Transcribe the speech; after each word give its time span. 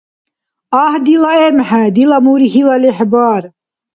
Агь, 0.83 0.99
дила 1.05 1.33
эмхӀе! 1.47 1.83
Дила 1.95 2.17
мургьила 2.25 2.75
лихӀбар! 2.81 3.43